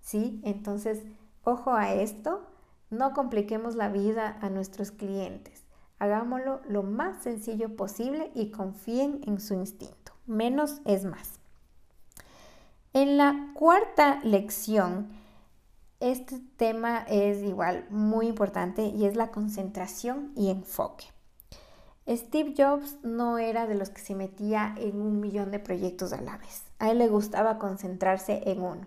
¿Sí? 0.00 0.40
Entonces, 0.42 1.02
ojo 1.42 1.74
a 1.74 1.92
esto, 1.92 2.48
no 2.88 3.12
compliquemos 3.12 3.76
la 3.76 3.90
vida 3.90 4.38
a 4.40 4.48
nuestros 4.48 4.90
clientes. 4.90 5.66
Hagámoslo 5.98 6.62
lo 6.66 6.82
más 6.82 7.22
sencillo 7.22 7.76
posible 7.76 8.30
y 8.34 8.50
confíen 8.50 9.20
en 9.26 9.38
su 9.38 9.52
instinto. 9.52 10.12
Menos 10.26 10.80
es 10.86 11.04
más. 11.04 11.40
En 12.94 13.18
la 13.18 13.50
cuarta 13.52 14.20
lección, 14.22 15.22
este 16.10 16.38
tema 16.58 17.04
es 17.08 17.42
igual 17.42 17.86
muy 17.88 18.26
importante 18.26 18.82
y 18.82 19.06
es 19.06 19.16
la 19.16 19.28
concentración 19.28 20.32
y 20.36 20.50
enfoque. 20.50 21.06
Steve 22.06 22.52
Jobs 22.54 22.98
no 23.02 23.38
era 23.38 23.66
de 23.66 23.74
los 23.74 23.88
que 23.88 24.02
se 24.02 24.14
metía 24.14 24.74
en 24.76 25.00
un 25.00 25.20
millón 25.20 25.50
de 25.50 25.58
proyectos 25.58 26.12
a 26.12 26.20
la 26.20 26.36
vez. 26.36 26.64
A 26.78 26.90
él 26.90 26.98
le 26.98 27.08
gustaba 27.08 27.58
concentrarse 27.58 28.42
en 28.44 28.60
uno. 28.60 28.86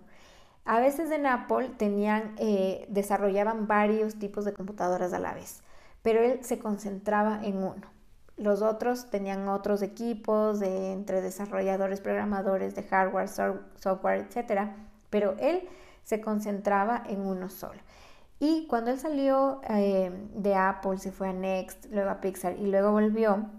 A 0.65 0.79
veces 0.79 1.09
en 1.09 1.25
Apple 1.25 1.71
tenían, 1.77 2.35
eh, 2.37 2.85
desarrollaban 2.89 3.65
varios 3.65 4.19
tipos 4.19 4.45
de 4.45 4.53
computadoras 4.53 5.11
a 5.13 5.19
la 5.19 5.33
vez, 5.33 5.61
pero 6.03 6.21
él 6.21 6.43
se 6.43 6.59
concentraba 6.59 7.39
en 7.43 7.57
uno. 7.57 7.87
Los 8.35 8.61
otros 8.61 9.09
tenían 9.09 9.47
otros 9.47 9.81
equipos 9.81 10.59
de, 10.59 10.91
entre 10.91 11.21
desarrolladores, 11.21 11.99
programadores 11.99 12.75
de 12.75 12.83
hardware, 12.83 13.27
software, 13.27 14.27
etc. 14.29 14.69
Pero 15.09 15.35
él 15.39 15.67
se 16.07 16.21
concentraba 16.21 17.03
en 17.05 17.19
uno 17.19 17.49
solo. 17.49 17.81
Y 18.39 18.65
cuando 18.67 18.91
él 18.91 18.99
salió 18.99 19.59
eh, 19.67 20.09
de 20.35 20.55
Apple, 20.55 20.97
se 20.99 21.11
fue 21.11 21.27
a 21.27 21.33
Next, 21.33 21.87
luego 21.91 22.09
a 22.09 22.21
Pixar 22.21 22.57
y 22.57 22.67
luego 22.67 22.93
volvió, 22.93 23.49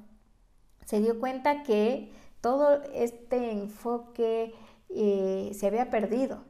se 0.87 1.01
dio 1.01 1.21
cuenta 1.21 1.63
que 1.63 2.11
todo 2.41 2.83
este 2.95 3.53
enfoque 3.53 4.55
eh, 4.89 5.51
se 5.53 5.67
había 5.67 5.91
perdido. 5.91 6.43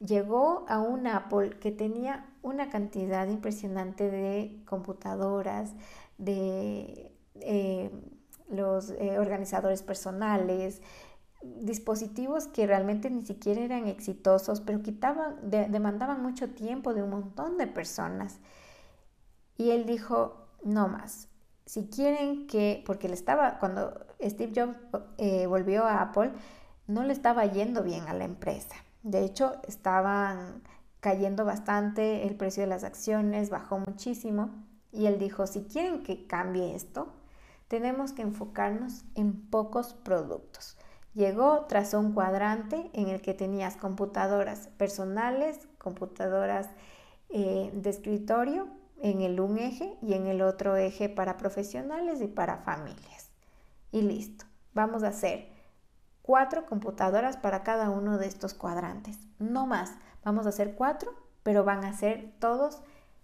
Llegó 0.00 0.64
a 0.68 0.80
un 0.80 1.06
Apple 1.06 1.58
que 1.60 1.70
tenía 1.70 2.26
una 2.42 2.68
cantidad 2.68 3.28
impresionante 3.28 4.10
de 4.10 4.64
computadoras, 4.66 5.74
de 6.18 7.12
eh, 7.36 7.92
los 8.48 8.90
organizadores 8.90 9.82
personales, 9.82 10.82
dispositivos 11.42 12.46
que 12.48 12.66
realmente 12.66 13.10
ni 13.10 13.22
siquiera 13.24 13.60
eran 13.60 13.86
exitosos, 13.86 14.60
pero 14.60 14.82
quitaban, 14.82 15.36
demandaban 15.50 16.22
mucho 16.22 16.50
tiempo 16.50 16.94
de 16.94 17.02
un 17.02 17.10
montón 17.10 17.58
de 17.58 17.66
personas. 17.66 18.40
Y 19.56 19.70
él 19.70 19.86
dijo, 19.86 20.48
no 20.64 20.88
más. 20.88 21.28
Si 21.64 21.88
quieren 21.88 22.46
que, 22.46 22.82
porque 22.86 23.08
le 23.08 23.14
estaba, 23.14 23.58
cuando 23.58 24.06
Steve 24.22 24.52
Jobs 24.54 24.76
eh, 25.18 25.46
volvió 25.46 25.84
a 25.84 26.02
Apple, 26.02 26.32
no 26.86 27.02
le 27.02 27.12
estaba 27.12 27.44
yendo 27.46 27.82
bien 27.82 28.06
a 28.08 28.14
la 28.14 28.24
empresa. 28.24 28.76
De 29.02 29.24
hecho, 29.24 29.54
estaban 29.66 30.62
cayendo 31.00 31.44
bastante, 31.44 32.26
el 32.26 32.36
precio 32.36 32.62
de 32.62 32.68
las 32.68 32.84
acciones 32.84 33.50
bajó 33.50 33.78
muchísimo. 33.78 34.50
Y 34.92 35.06
él 35.06 35.18
dijo, 35.18 35.46
si 35.46 35.64
quieren 35.64 36.02
que 36.02 36.26
cambie 36.26 36.74
esto, 36.74 37.12
tenemos 37.68 38.12
que 38.12 38.22
enfocarnos 38.22 39.04
en 39.14 39.32
pocos 39.50 39.94
productos. 39.94 40.76
Llegó 41.16 41.64
tras 41.64 41.94
un 41.94 42.12
cuadrante 42.12 42.90
en 42.92 43.08
el 43.08 43.22
que 43.22 43.32
tenías 43.32 43.78
computadoras 43.78 44.68
personales, 44.76 45.66
computadoras 45.78 46.68
eh, 47.30 47.70
de 47.72 47.88
escritorio 47.88 48.68
en 49.00 49.22
el 49.22 49.40
un 49.40 49.56
eje 49.56 49.96
y 50.02 50.12
en 50.12 50.26
el 50.26 50.42
otro 50.42 50.76
eje 50.76 51.08
para 51.08 51.38
profesionales 51.38 52.20
y 52.20 52.26
para 52.26 52.58
familias. 52.58 53.30
Y 53.92 54.02
listo, 54.02 54.44
vamos 54.74 55.04
a 55.04 55.08
hacer 55.08 55.48
cuatro 56.20 56.66
computadoras 56.66 57.38
para 57.38 57.62
cada 57.62 57.88
uno 57.88 58.18
de 58.18 58.26
estos 58.26 58.52
cuadrantes. 58.52 59.18
No 59.38 59.66
más, 59.66 59.94
vamos 60.22 60.44
a 60.44 60.50
hacer 60.50 60.74
cuatro, 60.74 61.14
pero 61.42 61.64
van 61.64 61.86
a 61.86 61.94
ser 61.94 62.34
todos 62.40 62.82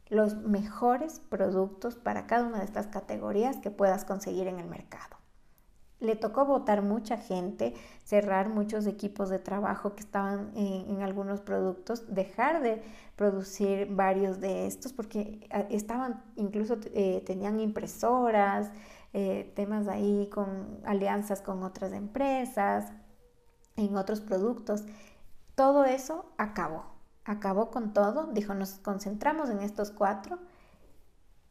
los 0.09 0.37
mejores 0.37 1.21
productos 1.21 1.97
para 1.97 2.27
cada 2.27 2.47
una 2.47 2.61
de 2.61 2.65
estas 2.65 2.87
categorías 2.87 3.59
que 3.59 3.71
puedas 3.71 4.07
conseguir 4.07 4.47
en 4.47 4.61
el 4.61 4.67
mercado. 4.67 5.22
Le 6.03 6.17
tocó 6.17 6.45
votar 6.45 6.83
mucha 6.83 7.17
gente, 7.17 7.75
cerrar 8.05 8.49
muchos 8.49 8.87
equipos 8.87 9.31
de 9.31 9.39
trabajo 9.39 9.95
que 9.95 10.01
estaban 10.01 10.51
en, 10.55 11.01
algunos 11.01 11.41
productos, 11.41 12.13
dejar 12.15 12.61
de 12.63 12.83
producir 13.17 13.87
varios 13.91 14.41
de 14.41 14.67
estos 14.67 14.93
porque 14.93 15.47
ah, 15.51 15.65
estaban, 15.71 16.23
incluso 16.37 16.77
eh, 16.93 17.23
tenían 17.25 17.61
impresoras, 17.61 18.71
eh, 19.15 19.53
temas 19.57 19.89
ahí 19.89 20.29
con 20.33 20.81
alianzas 20.85 21.41
con 21.41 21.63
otras 21.63 21.93
empresas, 21.93 22.93
en 23.77 23.97
otros 23.97 24.21
productos. 24.21 24.85
Todo 25.55 25.85
eso 25.85 26.27
acabó 26.37 26.93
acabó 27.25 27.71
con 27.71 27.93
todo, 27.93 28.29
dijo, 28.33 28.55
nos 28.55 28.75
concentramos 28.75 29.51
en 29.51 29.61
estos 29.61 29.91
cuatro 29.91 30.39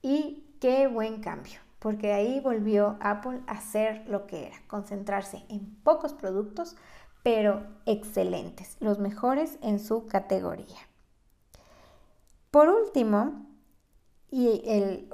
y 0.01 0.57
qué 0.59 0.87
buen 0.87 1.21
cambio, 1.21 1.59
porque 1.81 2.13
ahí 2.13 2.39
volvió 2.39 2.97
Apple 3.01 3.41
a 3.47 3.53
hacer 3.53 4.07
lo 4.07 4.27
que 4.27 4.45
era, 4.45 4.55
concentrarse 4.67 5.43
en 5.49 5.75
pocos 5.83 6.13
productos 6.13 6.75
pero 7.23 7.63
excelentes, 7.87 8.77
los 8.79 8.99
mejores 8.99 9.57
en 9.63 9.79
su 9.79 10.05
categoría. 10.05 10.77
Por 12.51 12.69
último, 12.69 13.45
y 14.29 14.61
eh, 14.65 15.07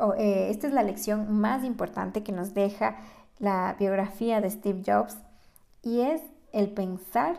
esta 0.50 0.68
es 0.68 0.74
la 0.74 0.84
lección 0.84 1.40
más 1.40 1.64
importante 1.64 2.22
que 2.24 2.32
nos 2.32 2.54
deja 2.54 2.98
la 3.40 3.76
biografía 3.80 4.42
de 4.42 4.50
Steve 4.50 4.84
Jobs, 4.86 5.18
y 5.84 6.02
es 6.02 6.22
el 6.52 6.70
pensar 6.70 7.38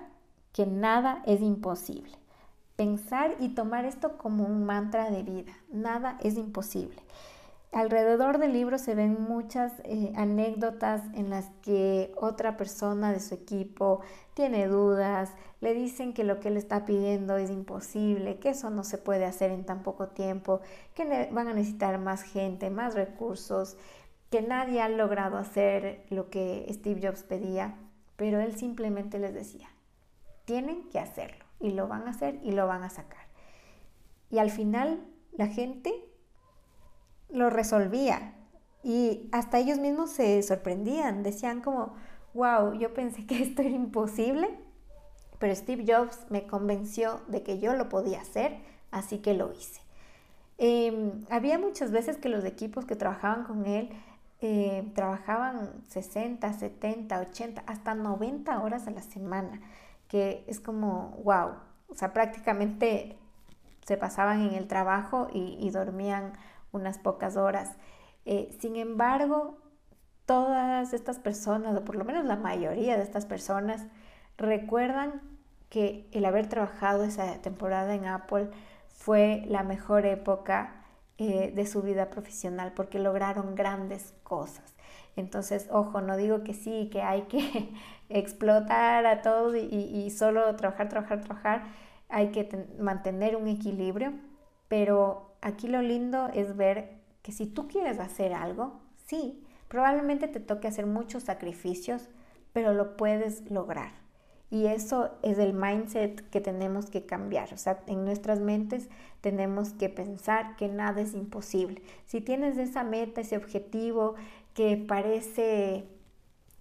que 0.52 0.64
nada 0.64 1.23
es 1.26 1.42
imposible. 1.42 2.12
Pensar 2.76 3.37
y 3.40 3.50
tomar 3.50 3.85
esto 3.85 4.16
como 4.16 4.44
un 4.44 4.64
mantra 4.64 5.11
de 5.11 5.23
vida. 5.23 5.52
Nada 5.70 6.16
es 6.23 6.37
imposible. 6.37 7.02
Alrededor 7.70 8.38
del 8.38 8.54
libro 8.54 8.78
se 8.78 8.94
ven 8.94 9.20
muchas 9.20 9.75
eh, 9.84 10.12
anécdotas 10.16 11.02
en 11.12 11.28
las 11.28 11.50
que 11.62 12.12
otra 12.16 12.56
persona 12.56 13.12
de 13.12 13.20
su 13.20 13.34
equipo 13.34 14.00
tiene 14.32 14.68
dudas, 14.68 15.34
le 15.60 15.75
dicen 15.75 16.14
que 16.14 16.25
lo 16.25 16.40
que 16.40 16.48
él 16.48 16.56
está 16.56 16.87
pidiendo 16.87 17.37
es 17.37 17.50
imposible, 17.50 18.38
que 18.38 18.50
eso 18.50 18.70
no 18.70 18.84
se 18.84 18.96
puede 18.96 19.26
hacer 19.26 19.50
en 19.50 19.66
tan 19.66 19.82
poco 19.82 20.08
tiempo, 20.08 20.62
que 20.94 21.28
van 21.30 21.48
a 21.48 21.52
necesitar 21.52 21.98
más 21.98 22.22
gente, 22.22 22.70
más 22.70 22.94
recursos, 22.94 23.76
que 24.30 24.40
nadie 24.40 24.80
ha 24.80 24.88
logrado 24.88 25.37
hacer 25.37 26.06
lo 26.08 26.30
que 26.30 26.66
Steve 26.70 27.06
Jobs 27.06 27.22
pedía, 27.22 27.76
pero 28.16 28.40
él 28.40 28.56
simplemente 28.56 29.18
les 29.18 29.34
decía, 29.34 29.68
tienen 30.46 30.88
que 30.88 31.00
hacerlo 31.00 31.44
y 31.60 31.72
lo 31.72 31.87
van 31.87 32.06
a 32.06 32.10
hacer 32.12 32.38
y 32.42 32.52
lo 32.52 32.66
van 32.66 32.82
a 32.82 32.90
sacar. 32.90 33.26
Y 34.30 34.38
al 34.38 34.50
final 34.50 35.04
la 35.32 35.48
gente 35.48 36.07
lo 37.30 37.50
resolvía. 37.50 38.35
Y 38.82 39.28
hasta 39.32 39.58
ellos 39.58 39.78
mismos 39.78 40.11
se 40.11 40.42
sorprendían, 40.42 41.23
decían 41.23 41.61
como, 41.61 41.94
wow, 42.35 42.75
yo 42.75 42.94
pensé 42.94 43.26
que 43.26 43.42
esto 43.42 43.62
era 43.62 43.70
imposible, 43.70 44.49
pero 45.38 45.54
Steve 45.54 45.85
Jobs 45.87 46.26
me 46.30 46.47
convenció 46.47 47.20
de 47.28 47.42
que 47.42 47.58
yo 47.58 47.75
lo 47.75 47.88
podía 47.88 48.20
hacer, 48.20 48.58
así 48.90 49.18
que 49.18 49.35
lo 49.35 49.52
hice. 49.52 49.80
Em, 50.58 51.25
había 51.30 51.58
muchas 51.58 51.92
veces 51.92 52.16
que 52.16 52.28
los 52.28 52.44
equipos 52.44 52.85
que 52.85 52.97
trabajaban 52.97 53.44
con 53.44 53.66
él 53.66 53.90
eh, 54.40 54.90
trabajaban 54.94 55.70
60, 55.88 56.52
70, 56.52 57.20
80, 57.20 57.62
hasta 57.66 57.94
90 57.94 58.61
horas 58.61 58.88
a 58.88 58.90
la 58.90 59.02
semana, 59.02 59.61
que 60.08 60.44
es 60.49 60.58
como, 60.58 61.20
wow, 61.23 61.52
o 61.88 61.94
sea, 61.94 62.12
prácticamente 62.12 63.18
se 63.87 63.97
pasaban 63.97 64.42
en 64.42 64.54
el 64.54 64.66
trabajo 64.66 65.28
y 65.32 65.70
dormían 65.70 66.35
unas 66.72 66.98
pocas 66.98 67.37
horas. 67.37 67.76
Eh, 68.25 68.54
sin 68.60 68.76
embargo, 68.76 69.58
todas 70.26 70.92
estas 70.92 71.18
personas, 71.18 71.76
o 71.76 71.84
por 71.84 71.96
lo 71.96 72.04
menos 72.04 72.25
la 72.25 72.37
mayoría 72.37 72.96
de 72.96 73.02
estas 73.02 73.26
personas, 73.26 73.87
recuerdan 74.37 75.22
que 75.70 76.08
el 76.12 76.25
haber 76.25 76.48
trabajado 76.48 77.04
esa 77.04 77.40
temporada 77.42 77.94
en 77.94 78.06
Apple 78.06 78.50
fue 78.88 79.44
la 79.48 79.62
mejor 79.62 80.06
época 80.06 80.84
eh, 81.18 81.52
de 81.54 81.66
su 81.66 81.82
vida 81.82 82.10
profesional 82.10 82.72
porque 82.75 82.98
lograron 82.98 83.54
grandes 83.54 84.14
cosas. 84.22 84.75
Entonces, 85.16 85.66
ojo, 85.70 86.00
no 86.00 86.16
digo 86.16 86.44
que 86.44 86.54
sí, 86.54 86.88
que 86.92 87.02
hay 87.02 87.22
que 87.22 87.75
explotar 88.08 89.04
a 89.06 89.22
todos 89.22 89.56
y, 89.56 89.66
y, 89.66 90.10
solo 90.10 90.54
trabajar, 90.56 90.88
trabajar, 90.88 91.20
trabajar. 91.22 91.64
Hay 92.08 92.28
que 92.30 92.68
mantener 92.78 93.37
un 93.37 93.48
equilibrio, 93.48 94.12
pero 94.68 95.27
aquí 95.40 95.68
lo 95.68 95.83
lindo 95.83 96.28
es 96.35 96.57
ver 96.57 96.99
que 97.23 97.33
si 97.33 97.47
tú 97.47 97.68
quieres 97.68 97.99
hacer 97.99 98.33
algo, 98.33 98.80
sí, 99.07 99.45
probablemente 99.68 100.28
te 100.28 100.40
toque 100.40 100.68
hacer 100.68 100.87
muchos 100.87 101.25
sacrificios, 101.25 102.09
pero 102.52 102.73
lo 102.73 102.97
puedes 102.97 103.50
lograr. 103.50 103.92
Y 104.50 104.66
eso 104.66 105.11
es 105.23 105.38
el 105.38 105.52
mindset 105.52 106.26
que 106.30 106.40
tenemos 106.40 106.88
que 106.88 107.04
cambiar. 107.04 107.52
O 107.52 107.59
sea, 107.59 107.80
en 107.87 108.04
nuestras 108.04 108.40
mentes 108.40 108.88
tenemos 109.21 109.75
que 109.75 109.90
pensar 109.90 110.57
que 110.57 110.68
nada 110.68 111.02
es 111.02 111.12
imposible. 111.12 111.83
Si 112.07 112.22
tienes 112.22 112.57
esa 112.57 112.83
meta, 112.83 113.20
ese 113.20 113.37
objetivo 113.37 114.14
que 114.55 114.77
parece 114.79 115.85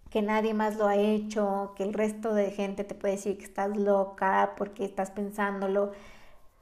que 0.09 0.21
nadie 0.21 0.53
más 0.53 0.77
lo 0.77 0.87
ha 0.87 0.97
hecho, 0.97 1.73
que 1.75 1.83
el 1.83 1.93
resto 1.93 2.33
de 2.33 2.51
gente 2.51 2.83
te 2.83 2.95
puede 2.95 3.15
decir 3.15 3.37
que 3.37 3.45
estás 3.45 3.77
loca 3.77 4.53
porque 4.57 4.83
estás 4.83 5.11
pensándolo, 5.11 5.91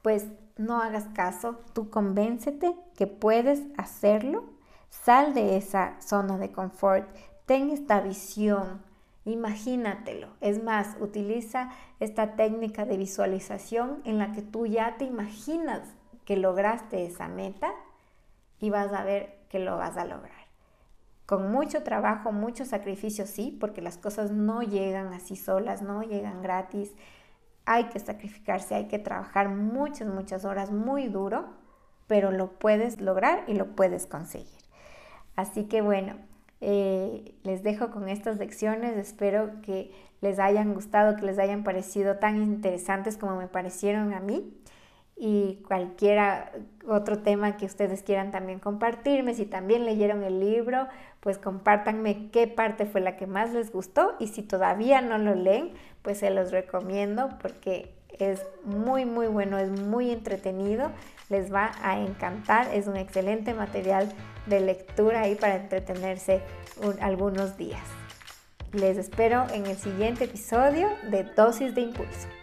pues 0.02 0.26
no 0.56 0.80
hagas 0.80 1.04
caso, 1.14 1.60
tú 1.72 1.90
convéncete 1.90 2.74
que 2.96 3.06
puedes 3.06 3.62
hacerlo, 3.76 4.44
sal 4.88 5.34
de 5.34 5.56
esa 5.56 6.00
zona 6.00 6.38
de 6.38 6.50
confort, 6.50 7.08
ten 7.44 7.70
esta 7.70 8.00
visión, 8.00 8.82
imagínatelo. 9.24 10.28
Es 10.40 10.62
más, 10.62 10.96
utiliza 11.00 11.70
esta 12.00 12.36
técnica 12.36 12.84
de 12.84 12.96
visualización 12.96 14.00
en 14.04 14.18
la 14.18 14.32
que 14.32 14.42
tú 14.42 14.66
ya 14.66 14.96
te 14.96 15.04
imaginas 15.04 15.82
que 16.24 16.36
lograste 16.36 17.04
esa 17.04 17.28
meta 17.28 17.72
y 18.58 18.70
vas 18.70 18.92
a 18.92 19.04
ver 19.04 19.38
que 19.48 19.58
lo 19.58 19.76
vas 19.76 19.96
a 19.96 20.04
lograr. 20.04 20.46
Con 21.26 21.50
mucho 21.50 21.82
trabajo, 21.82 22.30
mucho 22.32 22.64
sacrificio, 22.64 23.26
sí, 23.26 23.56
porque 23.60 23.82
las 23.82 23.98
cosas 23.98 24.30
no 24.30 24.62
llegan 24.62 25.12
así 25.12 25.34
solas, 25.36 25.82
no 25.82 26.02
llegan 26.02 26.40
gratis 26.40 26.94
hay 27.66 27.84
que 27.84 27.98
sacrificarse, 27.98 28.74
hay 28.74 28.88
que 28.88 28.98
trabajar 28.98 29.48
muchas, 29.48 30.08
muchas 30.08 30.44
horas 30.44 30.70
muy 30.70 31.08
duro, 31.08 31.46
pero 32.06 32.30
lo 32.30 32.58
puedes 32.58 33.00
lograr 33.00 33.44
y 33.48 33.54
lo 33.54 33.74
puedes 33.74 34.06
conseguir. 34.06 34.60
Así 35.34 35.64
que 35.64 35.82
bueno, 35.82 36.16
eh, 36.60 37.34
les 37.42 37.62
dejo 37.62 37.90
con 37.90 38.08
estas 38.08 38.38
lecciones, 38.38 38.96
espero 38.96 39.60
que 39.62 39.92
les 40.20 40.38
hayan 40.38 40.72
gustado, 40.72 41.16
que 41.16 41.26
les 41.26 41.38
hayan 41.38 41.64
parecido 41.64 42.16
tan 42.16 42.42
interesantes 42.42 43.18
como 43.18 43.36
me 43.36 43.48
parecieron 43.48 44.14
a 44.14 44.20
mí 44.20 44.56
y 45.16 45.62
cualquier 45.66 46.20
otro 46.86 47.18
tema 47.18 47.56
que 47.56 47.64
ustedes 47.64 48.02
quieran 48.02 48.30
también 48.30 48.58
compartirme. 48.58 49.34
Si 49.34 49.46
también 49.46 49.86
leyeron 49.86 50.22
el 50.22 50.40
libro, 50.40 50.86
pues 51.20 51.38
compártanme 51.38 52.30
qué 52.30 52.46
parte 52.46 52.84
fue 52.84 53.00
la 53.00 53.16
que 53.16 53.26
más 53.26 53.52
les 53.52 53.72
gustó 53.72 54.14
y 54.18 54.28
si 54.28 54.42
todavía 54.42 55.00
no 55.00 55.16
lo 55.18 55.34
leen, 55.34 55.72
pues 56.02 56.18
se 56.18 56.30
los 56.30 56.52
recomiendo 56.52 57.30
porque 57.40 57.94
es 58.18 58.46
muy 58.64 59.04
muy 59.04 59.26
bueno, 59.26 59.58
es 59.58 59.70
muy 59.80 60.10
entretenido, 60.10 60.90
les 61.28 61.52
va 61.52 61.72
a 61.82 61.98
encantar, 61.98 62.68
es 62.74 62.86
un 62.86 62.96
excelente 62.96 63.54
material 63.54 64.12
de 64.46 64.60
lectura 64.60 65.22
ahí 65.22 65.34
para 65.34 65.56
entretenerse 65.56 66.42
algunos 67.00 67.56
días. 67.56 67.82
Les 68.72 68.98
espero 68.98 69.46
en 69.52 69.66
el 69.66 69.76
siguiente 69.76 70.24
episodio 70.24 70.88
de 71.10 71.24
Dosis 71.24 71.74
de 71.74 71.82
Impulso. 71.82 72.35